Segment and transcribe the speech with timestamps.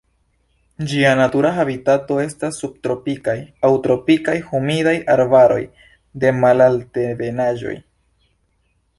[0.91, 3.35] Ĝia natura habitato estas subtropikaj
[3.69, 5.59] aŭ tropikaj humidaj arbaroj
[6.23, 7.75] de malalt-ebenaĵoj.